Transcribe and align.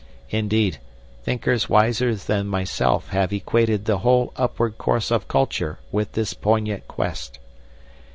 Indeed, 0.31 0.79
thinkers 1.21 1.69
wiser 1.69 2.15
than 2.15 2.47
myself 2.47 3.09
have 3.09 3.31
equated 3.31 3.85
the 3.85 3.99
whole 3.99 4.33
upward 4.35 4.79
course 4.79 5.11
of 5.11 5.27
culture 5.27 5.77
with 5.91 6.13
this 6.13 6.33
poignant 6.33 6.87
quest. 6.87 7.37